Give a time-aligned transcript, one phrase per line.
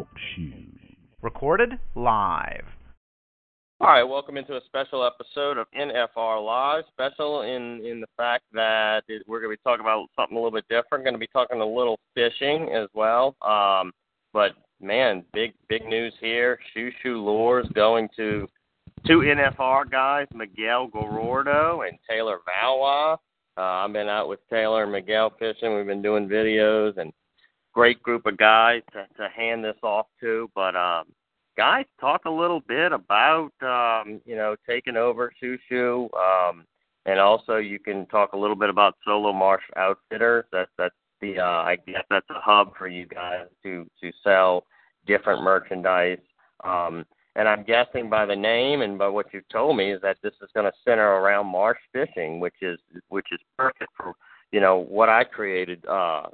[0.00, 0.54] Talk Shoe.
[1.20, 2.64] Recorded live.
[3.82, 6.84] All right, welcome into a special episode of NFR Live.
[6.90, 10.40] Special in in the fact that it, we're going to be talking about something a
[10.40, 11.04] little bit different.
[11.04, 13.36] Going to be talking a little fishing as well.
[13.42, 13.92] Um,
[14.32, 16.58] but man, big big news here.
[16.72, 18.48] Shoo Shoo Lures going to
[19.06, 23.18] two NFR guys, Miguel Gorordo and Taylor Valois.
[23.58, 25.74] Uh, I've been out with Taylor and Miguel fishing.
[25.74, 27.12] We've been doing videos and
[27.80, 30.50] great group of guys to, to hand this off to.
[30.54, 31.06] But um,
[31.56, 36.66] guys, talk a little bit about um, you know taking over Shu, um,
[37.06, 40.44] and also you can talk a little bit about Solo Marsh Outfitters.
[40.52, 44.64] That's that's the uh, I guess that's a hub for you guys to to sell
[45.06, 46.18] different merchandise.
[46.62, 50.18] Um, and I'm guessing by the name and by what you've told me is that
[50.22, 54.12] this is going to center around marsh fishing, which is which is perfect for
[54.52, 56.26] you know what I created uh,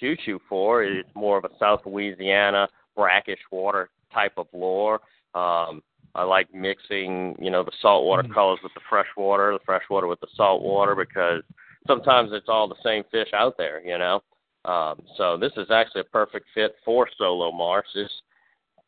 [0.00, 0.82] Shu-Shu for.
[0.82, 5.00] It's more of a South Louisiana brackish water type of lure.
[5.34, 5.82] Um,
[6.14, 8.32] I like mixing, you know, the saltwater mm-hmm.
[8.32, 11.42] colors with the fresh water, the fresh water with the salt water, because
[11.86, 14.22] sometimes it's all the same fish out there, you know.
[14.64, 17.86] Um, so this is actually a perfect fit for solo marsh.
[17.94, 18.22] Just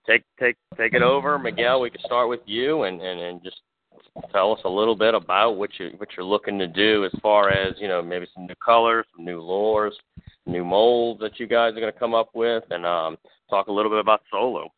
[0.07, 1.81] take take take it over, Miguel.
[1.81, 3.61] We can start with you and and, and just
[4.33, 7.51] tell us a little bit about what you what you're looking to do as far
[7.51, 9.97] as you know maybe some new colors, some new lures,
[10.47, 13.17] new molds that you guys are going to come up with, and um,
[13.51, 14.73] talk a little bit about solo.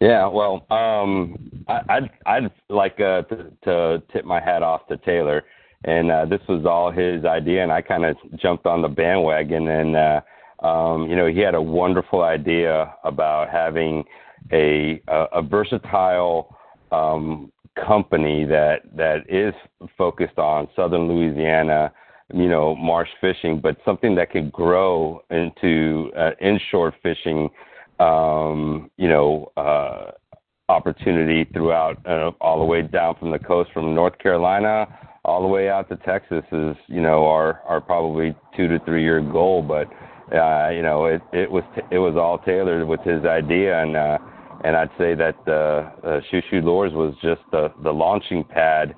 [0.00, 4.96] Yeah, well, um, I, I'd I'd like uh, to, to tip my hat off to
[4.96, 5.44] Taylor,
[5.84, 9.68] and uh, this was all his idea, and I kind of jumped on the bandwagon,
[9.68, 10.20] and uh,
[10.66, 14.04] um, you know, he had a wonderful idea about having
[14.52, 16.56] a a, a versatile
[16.90, 19.54] um, company that that is
[19.96, 21.92] focused on southern Louisiana,
[22.32, 27.50] you know, marsh fishing, but something that could grow into uh, inshore fishing
[27.98, 30.10] um, you know, uh,
[30.68, 34.86] opportunity throughout uh, all the way down from the coast from North Carolina
[35.24, 39.02] all the way out to Texas is, you know, our our probably two to three
[39.02, 39.62] year goal.
[39.62, 39.88] But
[40.34, 44.18] uh, you know, it it was it was all tailored with his idea, and uh,
[44.64, 48.94] and I'd say that uh, uh, Shu Lures was just the the launching pad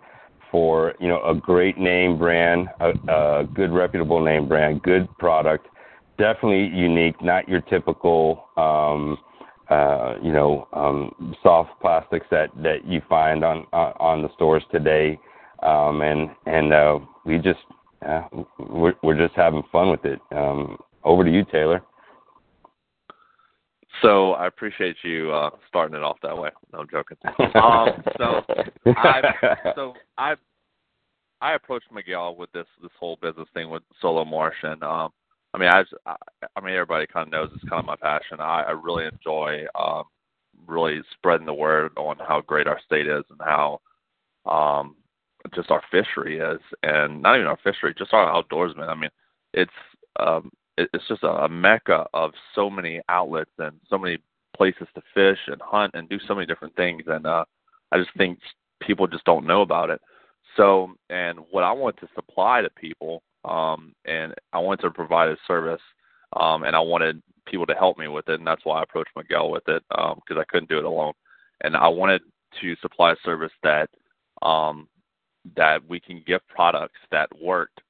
[0.50, 5.66] for you know a great name brand, a, a good reputable name brand, good product,
[6.18, 9.18] definitely unique, not your typical, um,
[9.70, 14.62] uh, you know, um, soft plastics that that you find on on, on the stores
[14.70, 15.18] today.
[15.62, 17.60] Um, and and uh, we just
[18.06, 18.22] uh,
[18.58, 20.20] we're we're just having fun with it.
[20.30, 21.82] Um, over to you, Taylor.
[24.04, 26.50] So I appreciate you uh, starting it off that way.
[26.72, 27.16] No, I'm joking.
[27.54, 28.42] Um, so
[28.86, 29.22] I
[29.74, 30.34] so I
[31.40, 35.10] I approached Miguel with this this whole business thing with Solo Marsh, and um,
[35.54, 36.16] I mean, as I,
[36.54, 38.40] I mean, everybody kind of knows it's kind of my passion.
[38.40, 40.04] I, I really enjoy um,
[40.66, 43.80] really spreading the word on how great our state is and how
[44.44, 44.96] um,
[45.54, 48.88] just our fishery is, and not even our fishery, just our outdoorsmen.
[48.88, 49.10] I mean,
[49.54, 49.72] it's
[50.20, 54.18] um, it's just a, mecca of so many outlets and so many
[54.56, 57.44] places to fish and hunt and do so many different things, and uh,
[57.92, 58.38] I just think
[58.80, 60.00] people just don't know about it.
[60.56, 65.28] So, and what I want to supply to people um, and I wanted to provide
[65.28, 65.80] a service,
[66.34, 69.10] um, and I wanted people to help me with it, and that's why I approached
[69.16, 71.12] Miguel with it um because I couldn't do it alone,
[71.62, 72.22] and I wanted
[72.60, 73.90] to supply a service that
[74.42, 74.88] um,
[75.56, 77.80] that we can give products that worked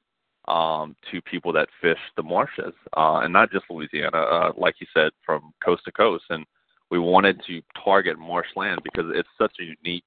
[0.48, 4.86] um, to people that fish the marshes, uh, and not just Louisiana, uh, like you
[4.92, 6.44] said, from coast to coast, and
[6.90, 10.04] we wanted to target marshland because it's such a unique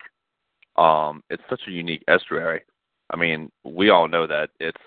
[0.78, 2.62] um, it's such a unique estuary.
[3.10, 4.82] I mean, we all know that it's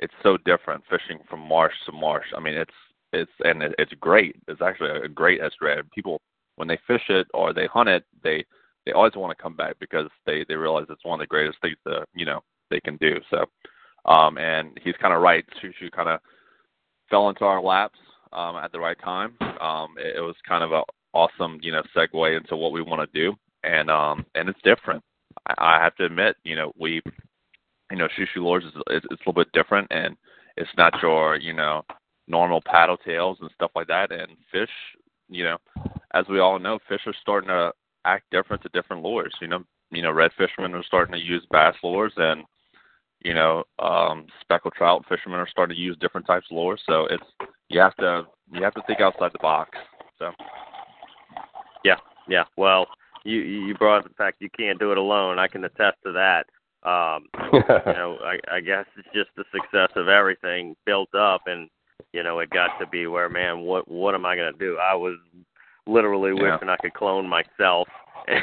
[0.00, 2.26] it's so different fishing from marsh to marsh.
[2.36, 2.74] I mean, it's
[3.12, 4.36] it's and it, it's great.
[4.48, 5.82] It's actually a great estuary.
[5.94, 6.20] People
[6.56, 8.44] when they fish it or they hunt it, they
[8.84, 11.60] they always want to come back because they they realize it's one of the greatest
[11.60, 13.20] things that you know they can do.
[13.30, 13.46] So,
[14.08, 15.44] um, and he's kind of right.
[15.60, 16.20] Shu kind of
[17.08, 17.98] fell into our laps
[18.32, 19.36] um, at the right time.
[19.60, 20.82] Um, it, it was kind of a
[21.14, 23.34] awesome you know segue into what we want to do,
[23.64, 25.02] and um, and it's different.
[25.46, 27.00] I, I have to admit, you know, we
[27.90, 30.16] you know, Shu lures is it's, it's a little bit different, and
[30.56, 31.84] it's not your you know
[32.26, 34.12] normal paddle tails and stuff like that.
[34.12, 34.70] And fish,
[35.28, 35.56] you know,
[36.14, 37.72] as we all know, fish are starting to
[38.04, 39.34] act different to different lures.
[39.40, 42.44] You know, you know, red fishermen are starting to use bass lures, and
[43.20, 46.82] you know, um, speckled trout fishermen are starting to use different types of lures.
[46.86, 47.24] So it's
[47.68, 49.76] you have to you have to think outside the box.
[50.18, 50.32] So.
[51.84, 51.96] Yeah,
[52.28, 52.44] yeah.
[52.56, 52.86] Well,
[53.24, 55.38] you you brought up the fact you can't do it alone.
[55.38, 56.46] I can attest to that.
[56.88, 61.68] Um, you know, I, I guess it's just the success of everything built up, and
[62.12, 64.78] you know, it got to be where, man, what what am I going to do?
[64.78, 65.18] I was
[65.86, 66.54] literally Yeah.
[66.54, 67.88] wishing I could clone myself
[68.28, 68.42] and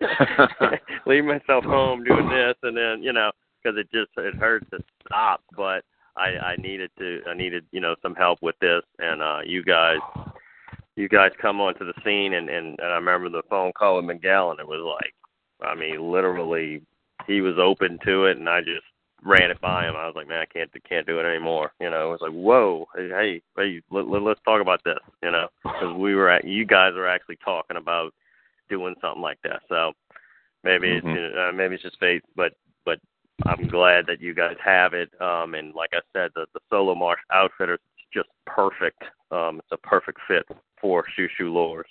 [1.06, 3.30] leave myself home doing this, and then you know,
[3.62, 5.42] because it just it hurts to stop.
[5.56, 5.84] But
[6.16, 9.62] I I needed to I needed you know some help with this, and uh you
[9.64, 9.98] guys
[10.96, 14.04] you guys come onto the scene, and and, and I remember the phone call with
[14.04, 15.14] Miguel, and it was like,
[15.68, 16.82] I mean, literally,
[17.26, 18.84] he was open to it, and I just
[19.22, 19.96] ran it by him.
[19.96, 21.72] I was like, man, I can't can't do it anymore.
[21.80, 24.98] You know, it was like, whoa, hey, hey, let, let, let's talk about this.
[25.22, 28.12] You know, because we were at you guys are actually talking about
[28.68, 29.60] doing something like that.
[29.68, 29.92] So
[30.64, 31.14] maybe Mhm.
[31.14, 32.52] it's uh, maybe it's just fate, but
[32.84, 32.98] but
[33.46, 35.10] I'm glad that you guys have it.
[35.20, 37.80] Um, and like I said, the the solo marsh outfitter is
[38.12, 39.02] just perfect.
[39.30, 40.44] Um, it's a perfect fit
[40.80, 41.86] for shu lures.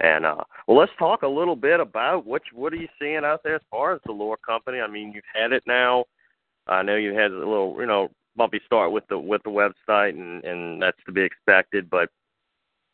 [0.00, 3.40] And uh, well, let's talk a little bit about what what are you seeing out
[3.42, 4.80] there as far as the lure company.
[4.80, 6.04] I mean, you've had it now.
[6.66, 10.10] I know you had a little, you know, bumpy start with the with the website,
[10.10, 11.90] and and that's to be expected.
[11.90, 12.10] But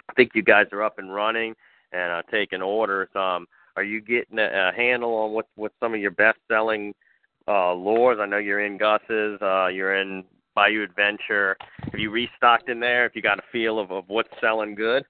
[0.08, 1.54] I think you guys are up and running
[1.92, 3.08] and uh, taking orders.
[3.14, 3.46] Um,
[3.76, 6.94] are you getting a, a handle on what what some of your best selling
[7.48, 8.18] uh, lures?
[8.20, 10.24] I know you're in Gus's, uh, you're in
[10.54, 11.56] Bayou Adventure.
[11.82, 13.06] Have you restocked in there?
[13.06, 15.04] If you got a feel of, of what's selling good?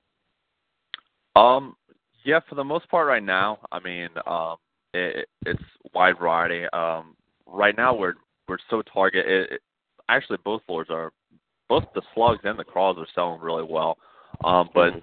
[1.37, 1.77] Um,
[2.25, 4.57] yeah, for the most part right now, I mean, um,
[4.95, 6.65] it, it's wide variety.
[6.73, 7.17] Um,
[7.47, 8.15] right now we're
[8.49, 9.27] we're so target.
[9.27, 9.61] It, it,
[10.09, 11.13] actually, both lures are
[11.69, 13.99] both the slugs and the crawls are selling really well.
[14.45, 15.03] Um, but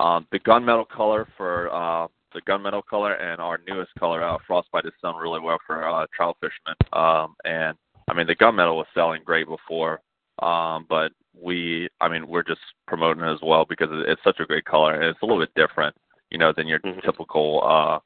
[0.00, 4.84] um, the gunmetal color for uh, the gunmetal color and our newest color, uh, frostbite,
[4.84, 6.76] is selling really well for uh, trout fishermen.
[6.92, 7.76] Um, and
[8.08, 10.00] I mean, the gunmetal was selling great before,
[10.40, 14.44] um, but we, I mean, we're just promoting it as well because it's such a
[14.44, 15.96] great color and it's a little bit different,
[16.30, 17.02] you know, than your Mhm.
[17.02, 17.98] typical uh,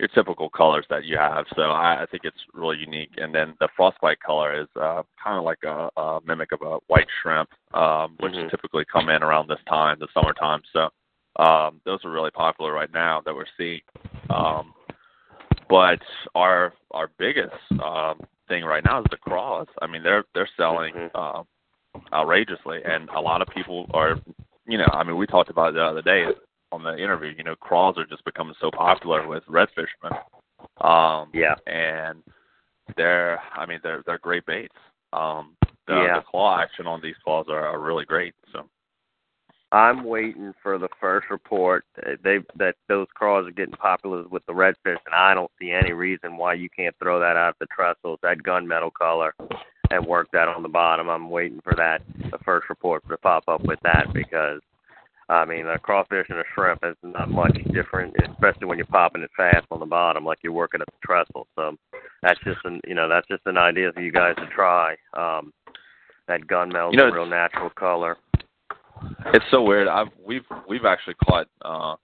[0.00, 1.44] your typical colors that you have.
[1.54, 3.12] So I, I think it's really unique.
[3.18, 6.78] And then the frostbite color is uh, kind of like a, a mimic of a
[6.86, 8.50] white shrimp, um, which Mhm.
[8.50, 10.62] typically come in around this time, the summertime.
[10.72, 10.88] So
[11.36, 13.80] um, those are really popular right now that we're seeing.
[14.30, 14.72] Um,
[15.68, 16.00] but
[16.34, 19.68] our our biggest um, thing right now is the craws.
[19.80, 21.10] I mean, they're they're selling Mhm.
[21.14, 21.42] uh,
[22.12, 24.16] outrageously, and a lot of people are,
[24.66, 26.26] you know, I mean, we talked about it the other day
[26.72, 27.34] on the interview.
[27.36, 30.18] You know, craws are just becoming so popular with red fishermen.
[30.80, 31.54] Um, Yeah.
[31.66, 32.22] and
[32.96, 34.74] they're, I mean, they're they're great baits.
[35.12, 35.56] Um,
[35.86, 36.16] the, Yeah.
[36.18, 38.34] the claw action on these claws are, are really great.
[38.52, 38.68] So.
[39.72, 44.44] I'm waiting for the first report that they that those crawls are getting popular with
[44.46, 47.66] the redfish, and I don't see any reason why you can't throw that out the
[47.66, 49.32] trestles, that gunmetal color,
[49.90, 51.08] and work that on the bottom.
[51.08, 52.02] I'm waiting for that
[52.32, 54.60] the first report to pop up with that because
[55.28, 59.22] I mean a crawfish and a shrimp is not much different, especially when you're popping
[59.22, 61.46] it fast on the bottom like you're working at the trestle.
[61.54, 61.76] So
[62.22, 64.96] that's just an you know that's just an idea for you guys to try.
[65.14, 65.52] Um,
[66.26, 68.16] that gunmetal You know, is a real natural color.
[69.34, 69.88] It's so weird.
[69.88, 71.96] I've we've we've actually caught uh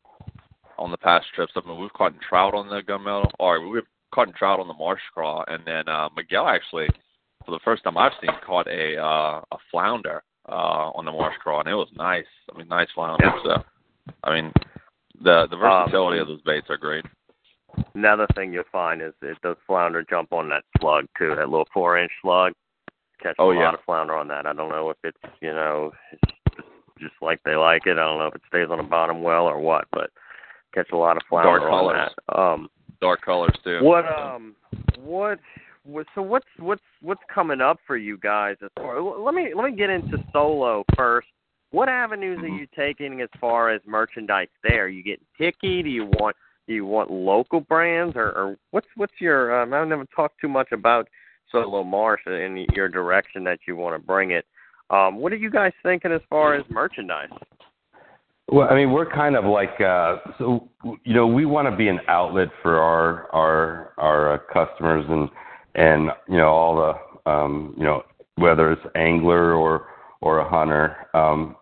[0.78, 1.52] on the past trips.
[1.56, 3.82] I mean, we've caught trout on the gunmetal, or we've
[4.14, 6.88] caught trout on the marsh craw, and then uh Miguel actually,
[7.44, 11.37] for the first time I've seen, caught a uh a flounder uh on the marsh
[11.43, 12.26] craw, and it was nice.
[12.54, 13.31] I mean, nice flounder.
[13.44, 13.62] So,
[14.25, 14.52] I mean,
[15.22, 17.04] the the versatility of those baits are great.
[17.94, 21.69] Another thing you'll find is that those flounder jump on that slug too, that little
[21.75, 22.52] four inch slug.
[23.22, 23.64] Catch Oh, a yeah.
[23.64, 24.46] lot of flounder on that.
[24.46, 26.32] I don't know if it's you know it's
[26.98, 27.98] just like they like it.
[27.98, 30.10] I don't know if it stays on the bottom well or what, but
[30.74, 32.10] catch a lot of flounder Dark on colors.
[32.29, 32.38] that.
[32.38, 32.69] Um
[33.00, 33.81] Dark colors too.
[33.82, 34.55] what um
[35.00, 35.38] what
[35.84, 39.70] what so what's what's what's coming up for you guys as far let me let
[39.70, 41.29] me get into solo first.
[41.70, 42.60] What avenues are Mhm.
[42.60, 44.84] you taking as far as merchandise there?
[44.84, 45.82] Are you getting picky?
[45.82, 46.36] Do you want
[46.67, 50.48] do you want local brands or, or what's what's your um, I've never talked too
[50.48, 51.08] much about
[51.50, 54.46] Solo Marsh and your direction that you want to bring it.
[54.90, 57.31] Um, what are you guys thinking as far as merchandise?
[58.48, 60.69] Well, I mean, we're kind of like uh, so.
[61.05, 65.28] You know, we want to be an outlet for our our our uh, customers and
[65.74, 68.02] and you know all the um, you know
[68.36, 69.88] whether it's angler or
[70.20, 70.96] or a hunter.
[71.12, 71.56] Um,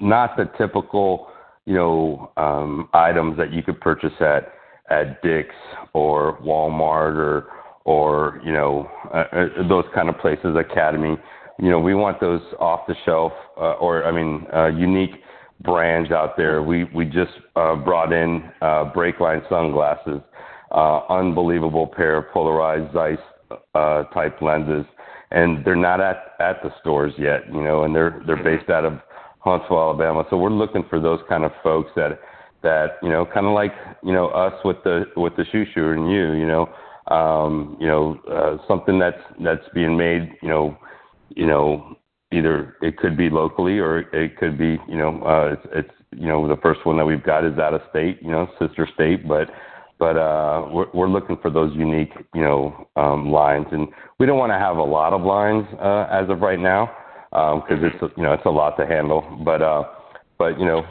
[0.00, 1.28] not the typical
[1.66, 4.52] you know um, items that you could purchase at
[4.90, 5.54] at Dick's
[5.92, 7.46] or Walmart or
[7.84, 11.16] or you know uh, uh, those kind of places, Academy.
[11.60, 15.22] You know, we want those off the shelf uh, or I mean uh, unique
[15.60, 16.62] brands out there.
[16.62, 20.20] We we just uh, brought in uh, Breakline sunglasses,
[20.70, 23.18] uh, unbelievable pair of polarized Zeiss
[23.74, 24.86] uh, type lenses,
[25.30, 27.46] and they're not at at the stores yet.
[27.52, 29.00] You know, and they're they're based out of
[29.40, 30.24] Huntsville, Alabama.
[30.30, 32.20] So we're looking for those kind of folks that
[32.62, 33.72] that you know, kind of like
[34.02, 36.32] you know us with the with the shoe shoe and you.
[36.32, 36.68] You know,
[37.14, 40.34] um, you know uh, something that's that's being made.
[40.42, 40.78] You know,
[41.30, 41.96] you know
[42.32, 46.26] either it could be locally or it could be you know uh, it's, it's you
[46.26, 49.26] know the first one that we've got is out of state, you know, sister state,
[49.26, 49.50] but
[49.98, 54.38] but uh, we're we're looking for those unique you know um, lines, and we don't
[54.38, 56.86] want to have a lot of lines uh, as of right now
[57.30, 59.84] because um, it's you know it's a lot to handle, but uh,
[60.38, 60.84] but you know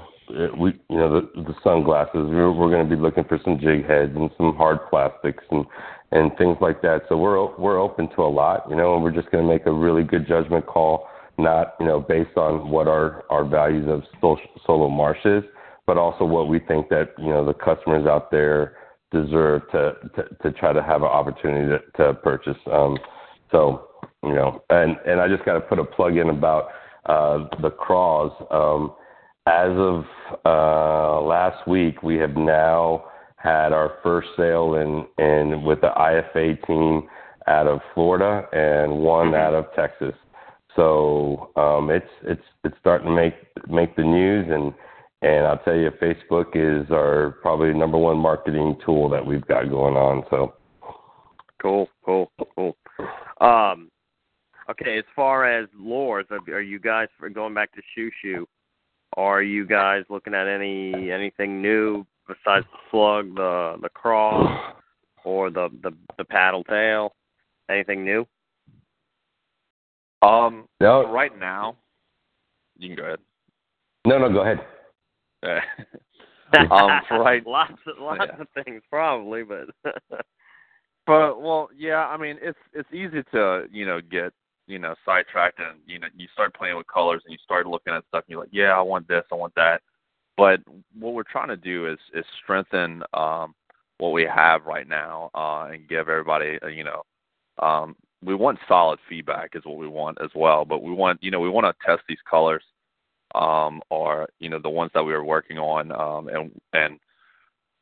[0.57, 3.86] we you know the the sunglasses we're we're going to be looking for some jig
[3.86, 5.65] heads and some hard plastics and
[6.12, 7.01] and things like that.
[7.10, 9.65] So we're we're open to a lot, you know, and we're just going to make
[9.65, 11.07] a really good judgment call,
[11.38, 14.03] not you know based on what our our values of
[14.65, 15.43] solo marsh is,
[15.86, 18.77] but also what we think that you know the customers out there
[19.12, 22.57] deserve to to, to try to have an opportunity to, to purchase.
[22.72, 22.98] Um,
[23.51, 23.88] so
[24.24, 26.69] you know, and and I just got to put a plug in about
[27.05, 28.31] uh, the craws.
[28.51, 28.93] Um,
[29.48, 30.04] as of
[30.46, 33.06] uh, last week, we have now
[33.38, 37.08] had our first sale in, with the IFA team
[37.48, 39.36] out of Florida and one mm-hmm.
[39.36, 40.13] out of Texas.
[40.75, 43.34] So um, it's it's it's starting to make
[43.68, 44.74] make the news, and
[45.22, 49.70] and I'll tell you, Facebook is our probably number one marketing tool that we've got
[49.70, 50.24] going on.
[50.30, 50.54] So
[51.60, 52.77] cool, cool, cool.
[53.42, 53.89] Um,
[54.70, 58.48] okay, as far as lures, are you guys going back to Shoo Shoo?
[59.17, 64.74] Are you guys looking at any anything new besides the slug, the the craw,
[65.24, 67.15] or the the the paddle tail?
[67.67, 68.27] Anything new?
[70.21, 71.12] Um, no.
[71.12, 71.77] Right now,
[72.77, 73.19] you can go ahead.
[74.05, 74.59] No, no, go ahead.
[76.71, 77.43] um, right.
[77.47, 78.41] lots, of, lots yeah.
[78.41, 79.67] of things probably, but.
[81.07, 82.05] but well, yeah.
[82.05, 84.31] I mean, it's it's easy to you know get
[84.67, 87.93] you know sidetracked and you know you start playing with colors and you start looking
[87.93, 89.81] at stuff and you're like, yeah, I want this, I want that.
[90.36, 90.59] But
[90.97, 93.55] what we're trying to do is is strengthen um,
[93.97, 97.01] what we have right now uh, and give everybody, uh, you know,
[97.59, 100.65] um, we want solid feedback is what we want as well.
[100.65, 102.63] But we want, you know, we want to test these colors,
[103.36, 107.00] um, or you know, the ones that we are working on, um, and and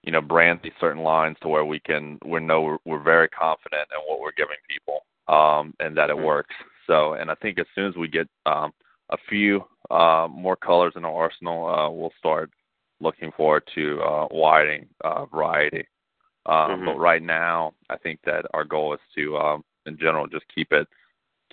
[0.04, 3.28] you know, brand these certain lines to where we can we know we're, we're very
[3.30, 6.26] confident in what we're giving people, um, and that it mm-hmm.
[6.26, 6.56] works.
[6.88, 8.72] So, and I think as soon as we get um,
[9.12, 12.52] a few uh, more colors in our arsenal, uh, we'll start
[13.02, 15.88] looking forward to uh, widening uh, variety.
[16.46, 16.86] Um, mm-hmm.
[16.86, 20.72] But right now, I think that our goal is to, um, in general, just keep
[20.72, 20.88] it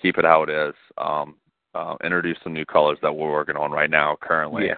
[0.01, 0.73] keep it how it is.
[0.97, 1.35] Um,
[1.75, 4.67] uh, introduce some new colors that we're working on right now, currently.
[4.67, 4.75] Yeah.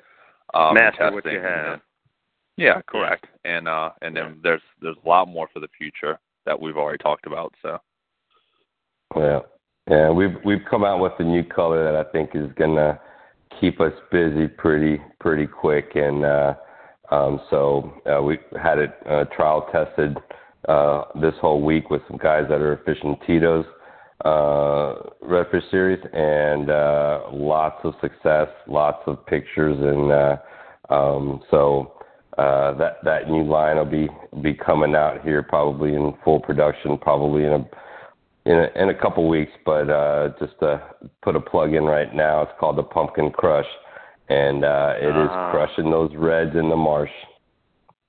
[0.53, 1.73] Um, Master what you have.
[1.73, 1.81] And,
[2.57, 3.27] yeah, correct.
[3.43, 3.57] Yeah.
[3.57, 4.33] And uh, and then yeah.
[4.43, 7.53] there's there's a lot more for the future that we've already talked about.
[7.61, 7.79] So.
[9.15, 9.39] Yeah.
[9.89, 12.99] Yeah, we've we've come out with a new color that I think is gonna
[13.59, 16.55] keep us busy pretty pretty quick, and uh,
[17.11, 20.17] um, so uh, we had it uh, trial tested
[20.67, 23.65] uh, this whole week with some guys that are fishing Tito's
[24.23, 30.37] uh, Redfish series, and uh, lots of success, lots of pictures, and uh,
[30.89, 31.93] um, so
[32.39, 34.09] uh, that that new line will be
[34.41, 37.65] be coming out here probably in full production, probably in a
[38.45, 40.81] in a, in a couple weeks, but uh, just to
[41.23, 43.65] put a plug in right now, it's called the Pumpkin Crush,
[44.29, 45.51] and uh, it uh, is uh-huh.
[45.51, 47.09] crushing those reds in the marsh.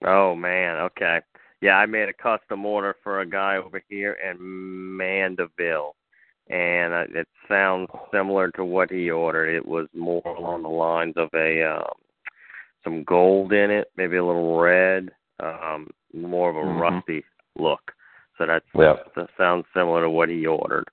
[0.05, 1.21] Oh man, okay,
[1.63, 4.37] yeah, I made a custom order for a guy over here in
[4.97, 5.97] Mandeville,
[6.51, 9.55] and uh, it sounds similar to what he ordered.
[9.55, 11.95] It was more along the lines of a um,
[12.85, 16.79] some gold in it, maybe a little red, um, more of a mm-hmm.
[16.79, 17.25] rusty
[17.59, 17.93] look.
[18.39, 20.85] So that's that sounds similar to what he ordered.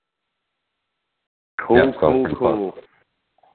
[1.60, 2.74] Cool, yep, cool, cool,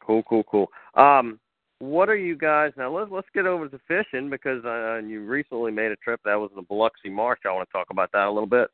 [0.06, 0.68] cool, cool, cool.
[0.94, 1.40] Um,
[1.80, 2.96] what are you guys now?
[2.96, 6.50] Let's let's get over to fishing because uh, you recently made a trip that was
[6.50, 7.40] in the Biloxi Marsh.
[7.44, 8.68] I want to talk about that a little bit.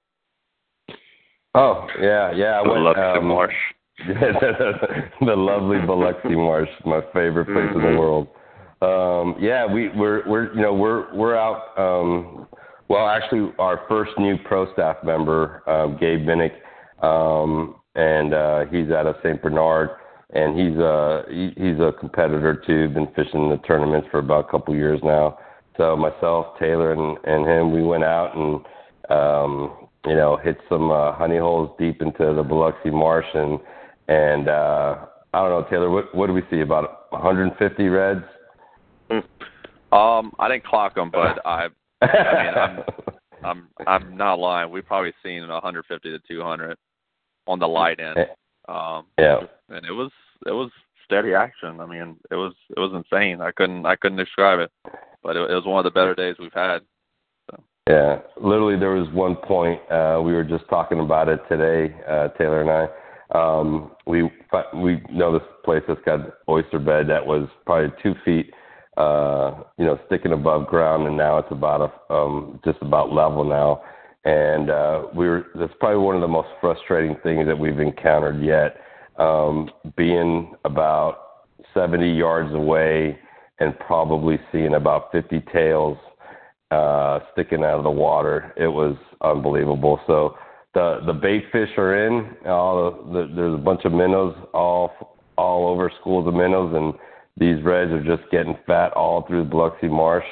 [1.55, 2.61] Oh yeah, yeah.
[2.61, 3.55] I Biloxi um, Marsh.
[4.09, 7.79] the lovely Biloxi Marsh, my favorite place mm-hmm.
[7.79, 7.99] in the mm-hmm.
[7.99, 8.29] world.
[8.83, 12.47] Um, yeah, we we're we're you know we're we're out um,
[12.89, 16.55] well, actually, our first new pro staff member, um, Gabe Minnick,
[17.03, 19.41] um, and uh, he's out of St.
[19.41, 19.91] Bernard,
[20.31, 22.89] and he's a he, he's a competitor too.
[22.89, 25.39] Been fishing the tournaments for about a couple years now.
[25.77, 28.61] So myself, Taylor, and and him, we went out and
[29.11, 33.59] um, you know hit some uh, honey holes deep into the Biloxi Marsh, and
[34.09, 38.25] and uh, I don't know, Taylor, what what do we see about 150 reds?
[39.11, 41.69] Um, I didn't clock them, but I
[42.11, 42.85] I mean, I'm
[43.45, 44.71] I'm I'm not lying.
[44.71, 46.77] We've probably seen 150 to 200
[47.47, 48.27] on the light end.
[48.69, 49.41] Um, yeah.
[49.69, 50.11] And it was
[50.47, 50.71] it was
[51.05, 51.81] steady action.
[51.81, 53.41] I mean, it was it was insane.
[53.41, 54.71] I couldn't I couldn't describe it,
[55.23, 56.79] but it, it was one of the better days we've had.
[57.51, 57.63] So.
[57.89, 62.29] Yeah, literally, there was one point uh, we were just talking about it today, uh,
[62.39, 62.89] Taylor and I.
[63.35, 64.31] Um, we
[64.75, 68.53] we know this place that's got oyster bed that was probably two feet,
[68.97, 73.45] uh, you know, sticking above ground, and now it's about a, um, just about level
[73.45, 73.83] now.
[74.25, 78.43] And uh, we were that's probably one of the most frustrating things that we've encountered
[78.43, 78.77] yet.
[79.19, 81.19] Um, being about
[81.73, 83.19] 70 yards away
[83.61, 85.97] and probably seeing about 50 tails
[86.71, 88.53] uh, sticking out of the water.
[88.57, 90.01] It was unbelievable.
[90.07, 90.37] So
[90.75, 92.37] the the bait fish are in.
[92.47, 96.95] All the, there's a bunch of minnows all all over schools of minnows, and
[97.37, 100.25] these reds are just getting fat all through the Biloxi Marsh.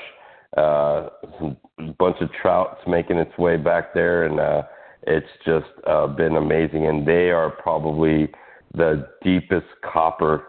[0.56, 1.56] Uh, some
[1.98, 4.62] bunch of trouts making its way back there, and uh,
[5.06, 6.86] it's just uh, been amazing.
[6.86, 8.28] And they are probably
[8.74, 10.44] the deepest copper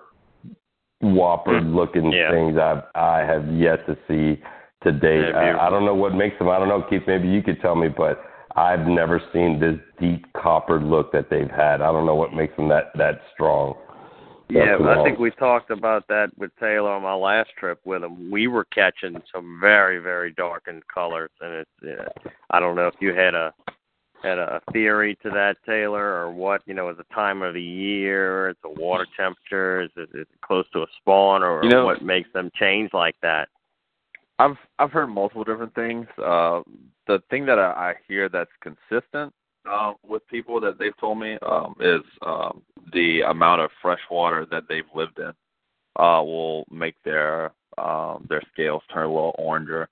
[1.01, 2.31] whopper looking Yeah.
[2.31, 4.41] things I've I have yet to see
[4.83, 5.29] to date.
[5.29, 5.57] Yeah.
[5.57, 6.49] I, I don't know what makes them.
[6.49, 7.03] I don't know, Keith.
[7.07, 8.23] Maybe you could tell me, but
[8.55, 11.81] I've never seen this deep copper look that they've had.
[11.81, 13.75] I don't know what makes them that that strong.
[14.53, 18.29] Yeah, I think we talked about that with Taylor on my last trip with him.
[18.29, 21.69] We were catching some very, very darkened colors, and it's.
[21.81, 23.53] Yeah, I don't know if you had a
[24.23, 26.61] had a theory to that, Taylor, or what?
[26.65, 28.49] You know, is the time of the year?
[28.49, 29.81] Is the water temperature?
[29.81, 32.91] Is it, is it close to a spawn, or You know- what makes them change
[32.93, 33.49] like that?
[34.39, 36.07] I've I've heard multiple different things.
[36.17, 36.61] Uh,
[37.07, 39.33] the thing that I, I hear that's consistent
[39.69, 42.61] uh, with people that they've told me um, is um,
[42.93, 45.33] the amount of fresh water that they've lived in
[45.97, 49.87] uh, will make their um, their scales turn a little oranger.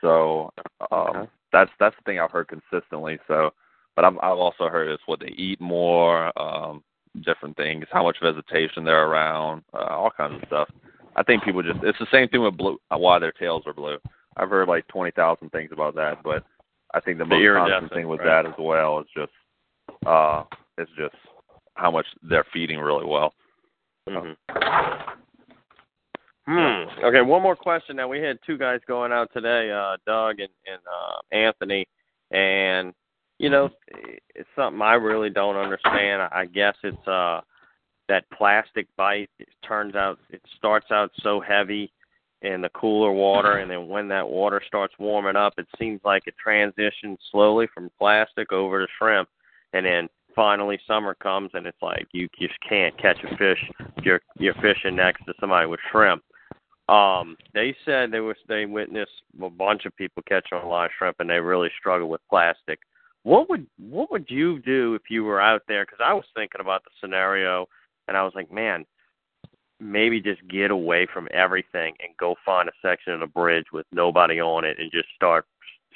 [0.00, 0.50] So
[0.90, 1.28] um, Okay.
[1.52, 3.18] that's that's the thing I've heard consistently.
[3.28, 3.52] So,
[3.96, 6.82] but I've I've also heard it's what they eat more, um,
[7.24, 10.68] different things, how much vegetation they're around, uh, all kinds of stuff.
[11.16, 13.74] I think people just it's the same thing with blue uh, why their tails are
[13.74, 13.98] blue.
[14.36, 16.44] I've heard like twenty thousand things about that, but
[16.94, 18.42] I think the The most constant thing with right.
[18.42, 19.32] that as well is just
[20.06, 20.44] uh
[20.78, 21.14] it's just
[21.74, 23.34] how much they're feeding really well.
[24.08, 24.32] hmm
[26.44, 27.04] Hmm.
[27.04, 27.94] Okay, one more question.
[27.96, 31.86] Now we had two guys going out today, uh, Doug and, and uh, Anthony,
[32.32, 32.92] and
[33.38, 33.70] you know,
[34.34, 36.22] it's something I really don't understand.
[36.32, 37.42] I guess it's uh
[38.08, 39.30] that plastic bite.
[39.38, 41.92] It turns out it starts out so heavy
[42.42, 46.24] in the cooler water, and then when that water starts warming up, it seems like
[46.26, 49.28] it transitions slowly from plastic over to shrimp,
[49.72, 53.70] and then finally summer comes and it's like you just can't catch a fish.
[54.02, 56.22] You're you're fishing next to somebody with shrimp.
[56.88, 60.90] Um, they said they was they witnessed a bunch of people catching a lot of
[60.98, 62.80] shrimp, and they really struggle with plastic.
[63.22, 65.84] What would what would you do if you were out there?
[65.84, 67.66] Because I was thinking about the scenario,
[68.08, 68.84] and I was like, man,
[69.78, 73.86] maybe just get away from everything and go find a section of the bridge with
[73.92, 75.46] nobody on it, and just start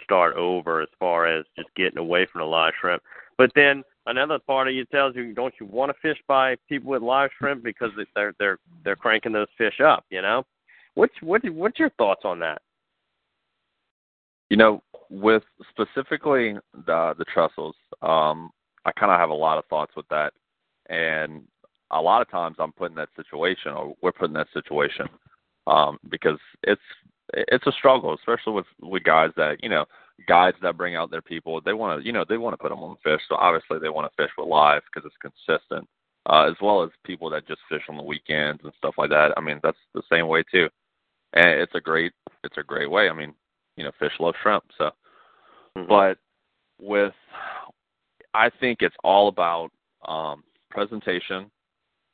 [0.05, 3.03] start over as far as just getting away from the live shrimp.
[3.39, 6.91] But then another part of you tells you, don't you want to fish by people
[6.91, 10.45] with live shrimp because they're they're they're cranking those fish up, you know?
[10.95, 12.63] What's what what's your thoughts on that?
[14.49, 18.51] You know, with specifically the the trestles, um,
[18.85, 20.33] I kind of have a lot of thoughts with that,
[20.89, 21.43] and
[21.91, 25.07] a lot of times I'm put in that situation, or we're put in that situation,
[25.67, 26.81] um, because it's
[27.35, 29.85] it's a struggle, especially with with guys that you know
[30.27, 31.61] guides that bring out their people.
[31.61, 33.89] They want to you know they want to put them on fish, so obviously they
[33.89, 35.89] want to fish with live because it's consistent,
[36.27, 39.33] uh, as well as people that just fish on the weekends and stuff like that.
[39.37, 40.69] I mean that's the same way too,
[41.35, 42.13] and it's a great
[42.45, 43.09] it's a great way.
[43.09, 43.35] I mean
[43.77, 44.91] you know fish love shrimp, so
[45.89, 46.19] but
[46.81, 47.15] with
[48.35, 49.71] I think it's all about
[50.07, 51.51] um, presentation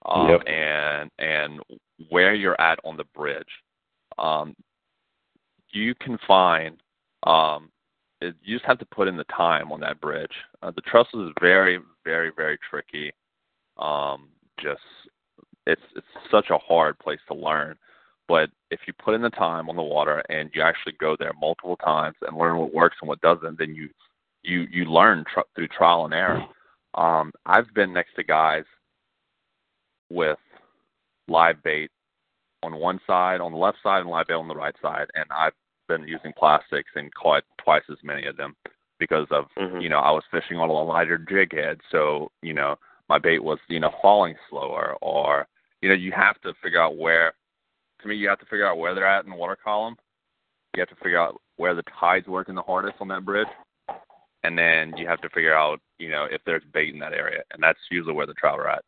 [0.06, 0.42] um, Yep.
[0.46, 1.60] and and
[2.08, 3.44] where you're at on the bridge.
[4.18, 4.54] Um,
[5.70, 6.80] you can find
[7.24, 7.70] um,
[8.22, 10.32] it, you just have to put in the time on that bridge.
[10.62, 13.12] Uh, the trestle is very very very tricky.
[13.78, 14.28] Um,
[14.62, 14.80] just
[15.66, 17.76] it's it's such a hard place to learn.
[18.28, 21.32] But if you put in the time on the water and you actually go there
[21.40, 23.88] multiple times and learn what works and what doesn't, then you
[24.42, 26.44] you you learn tr- through trial and error.
[26.94, 28.64] Um, I've been next to guys
[30.10, 30.38] with
[31.28, 31.90] live bait
[32.62, 35.24] on one side, on the left side, and live bait on the right side, and
[35.30, 35.54] I've
[35.96, 38.56] been using plastics and caught twice as many of them
[38.98, 39.82] because of Mhm.
[39.82, 42.78] you know I was fishing on a lighter jig head, so you know
[43.08, 45.46] my bait was you know falling slower, or
[45.80, 47.34] you know you have to figure out where.
[48.00, 49.96] To me, you have to figure out where they're at in the water column.
[50.74, 53.46] You have to figure out where the tide's working the hardest on that bridge,
[54.42, 57.42] and then you have to figure out you know if there's bait in that area,
[57.52, 58.84] and that's usually where the trout are at.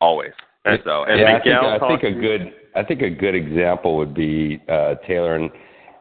[0.00, 0.34] Always.
[0.66, 3.96] And- so and yeah, I think, I think a good I think a good example
[3.96, 5.50] would be uh, Taylor and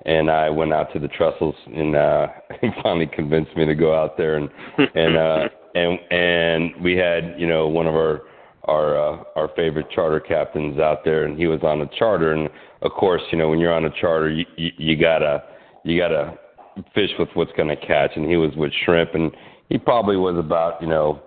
[0.05, 2.27] and I went out to the trestles and uh,
[2.61, 7.35] he finally convinced me to go out there and and uh, and and we had
[7.37, 8.21] you know one of our
[8.65, 12.49] our uh, our favorite charter captains out there, and he was on a charter, and
[12.81, 15.43] of course, you know when you're on a charter, you you, you gotta
[15.83, 16.37] you gotta
[16.93, 19.31] fish with what's going to catch, and he was with shrimp, and
[19.69, 21.21] he probably was about you know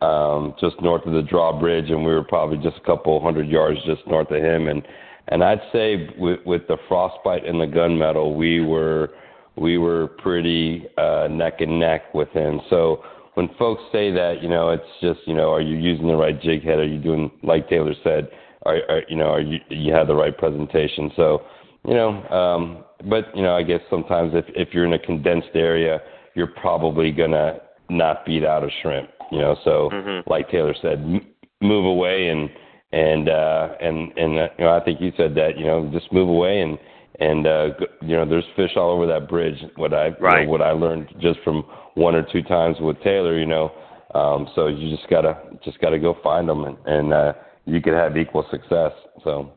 [0.00, 3.78] um, just north of the drawbridge, and we were probably just a couple hundred yards
[3.84, 4.82] just north of him, and
[5.28, 9.10] and I'd say with with the frostbite and the gunmetal, we were
[9.56, 12.60] we were pretty uh, neck and neck with him.
[12.70, 13.02] So
[13.34, 16.40] when folks say that, you know, it's just, you know, are you using the right
[16.40, 16.78] jig head?
[16.78, 18.28] Are you doing like Taylor said?
[18.66, 21.10] Are, are you know, are you you have the right presentation?
[21.16, 21.42] So,
[21.86, 25.54] you know, um, but you know, I guess sometimes if if you're in a condensed
[25.54, 26.00] area,
[26.34, 29.10] you're probably gonna not beat out a shrimp.
[29.30, 30.28] You know, so mm-hmm.
[30.28, 31.26] like Taylor said, m-
[31.60, 32.50] move away and
[32.92, 35.58] and uh, and and uh, you know, I think you said that.
[35.58, 36.78] You know, just move away and
[37.20, 37.68] and uh,
[38.00, 39.58] you know, there's fish all over that bridge.
[39.76, 40.40] What I right.
[40.40, 43.72] you know, what I learned just from one or two times with Taylor, you know.
[44.14, 47.32] Um, so you just gotta just gotta go find them, and, and uh,
[47.66, 48.92] you could have equal success.
[49.22, 49.52] So.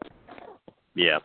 [0.94, 1.20] Yeah,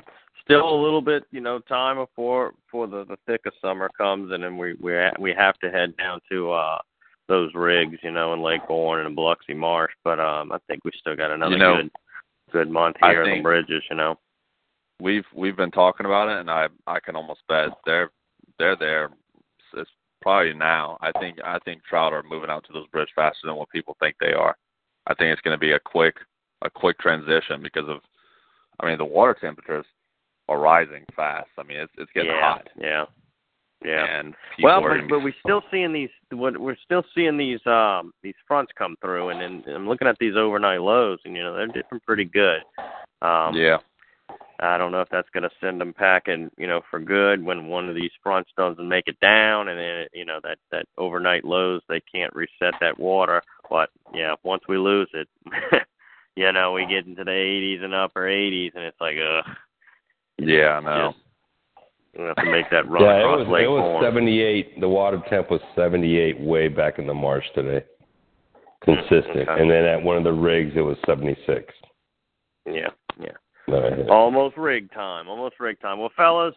[0.44, 4.32] still a little bit, you know, time before before the the thick of summer comes,
[4.32, 6.78] and then we we we have to head down to uh
[7.28, 9.92] those rigs, you know, in Lake Borgne and Biloxi Marsh.
[10.04, 11.90] But um, I think we still got another you know, good
[12.52, 14.16] good month here on the bridges, you know.
[15.00, 18.10] We've we've been talking about it, and I I can almost bet they're
[18.58, 19.10] they're there.
[19.74, 19.90] It's
[20.22, 20.98] probably now.
[21.00, 23.96] I think I think trout are moving out to those bridges faster than what people
[24.00, 24.56] think they are.
[25.06, 26.16] I think it's going to be a quick
[26.62, 27.98] a quick transition because of,
[28.80, 29.84] I mean, the water temperatures
[30.48, 31.48] are rising fast.
[31.58, 32.68] I mean, it's it's getting yeah, hot.
[32.80, 33.04] Yeah.
[33.86, 34.18] Yeah.
[34.18, 36.10] And well, but, but we're still seeing these.
[36.32, 40.16] What we're still seeing these um these fronts come through, and, and I'm looking at
[40.18, 42.60] these overnight lows, and you know they're dipping pretty good.
[43.22, 43.78] Um, yeah.
[44.58, 47.66] I don't know if that's going to send them packing, you know, for good when
[47.66, 51.44] one of these fronts doesn't make it down, and then you know that that overnight
[51.44, 53.40] lows they can't reset that water.
[53.70, 55.28] But yeah, once we lose it,
[56.36, 59.42] you know, we get into the 80s and upper 80s, and it's like, uh.
[60.38, 61.14] Yeah, I know.
[62.18, 64.04] We have to make that run yeah, across it was, Lake it was Borgne.
[64.04, 64.80] 78.
[64.80, 67.84] The water temp was 78 way back in the marsh today.
[68.82, 69.48] Consistent.
[69.48, 69.60] Okay.
[69.60, 71.72] And then at one of the rigs, it was 76.
[72.66, 72.88] Yeah,
[73.20, 73.28] yeah.
[73.68, 75.28] Uh, Almost rig time.
[75.28, 75.98] Almost rig time.
[75.98, 76.54] Well, fellas,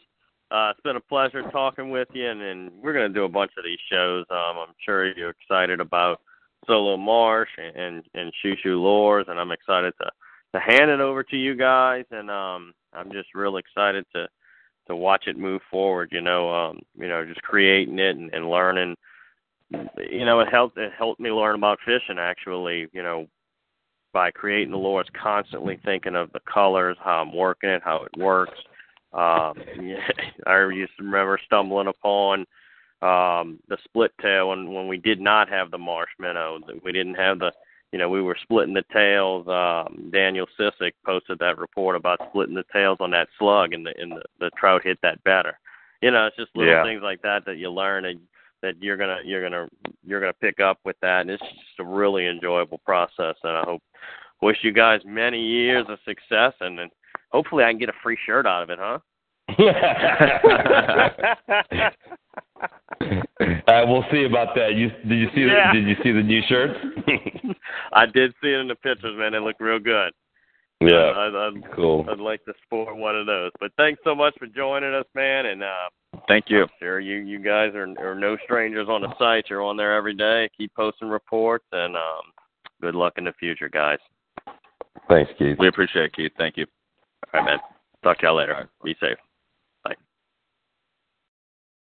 [0.52, 3.30] uh, it's been a pleasure talking with you, and, and we're going to do a
[3.30, 4.26] bunch of these shows.
[4.30, 6.22] Um, I'm sure you're excited about
[6.68, 10.10] Solo Marsh and and, and Shu Lures, and I'm excited to
[10.54, 12.06] to hand it over to you guys.
[12.12, 14.28] And um, I'm just real excited to
[14.90, 16.10] to watch it move forward.
[16.12, 18.96] You know, um, you know, just creating it and, and learning.
[19.72, 22.20] You know, it helped it helped me learn about fishing.
[22.20, 23.28] Actually, you know,
[24.14, 28.20] by creating the lures, constantly thinking of the colors, how I'm working it, how it
[28.20, 28.58] works.
[29.14, 29.54] Um,
[30.48, 32.42] I used to remember stumbling upon
[33.02, 36.60] um, the split tail when when we did not have the marsh minnow.
[36.84, 37.52] We didn't have the,
[37.92, 39.48] you know, we were splitting the tails.
[39.48, 43.94] Um, Daniel Sissick posted that report about splitting the tails on that slug, and the
[43.98, 45.58] and the, the trout hit that better.
[46.02, 46.84] You know, it's just little Yeah.
[46.84, 48.20] things like that that you learn and
[48.62, 49.68] that you're gonna you're gonna
[50.06, 53.36] you're gonna pick up with that, and it's just a really enjoyable process.
[53.44, 53.82] And I hope
[54.42, 56.90] wish you guys many years of success, and then
[57.30, 59.00] hopefully I can get a free shirt out of it, huh?
[63.40, 64.76] uh, we'll see about that.
[64.76, 65.72] You did you see Yeah.
[65.74, 66.78] the, did you see the new shirts?
[67.94, 69.32] I did see it in the pictures, man.
[69.32, 70.12] They look real good.
[70.82, 72.06] yeah, I'd, I'd, cool.
[72.10, 73.52] I'd like to sport one of those.
[73.60, 75.46] But thanks so much for joining us, man.
[75.48, 75.90] And uh,
[76.28, 76.64] Thank you.
[76.64, 79.46] I'm sure you you guys are, are no strangers on the site.
[79.50, 80.50] You're on there every day.
[80.58, 82.24] Keep posting reports, and um,
[82.82, 84.00] good luck in the future, guys.
[85.08, 85.58] Thanks, Keith.
[85.60, 86.32] We appreciate it, Keith.
[86.38, 86.66] Thank you.
[87.34, 87.60] All right, man.
[88.04, 88.54] Talk to y'all later.
[88.54, 88.70] All right.
[88.84, 89.18] Be safe.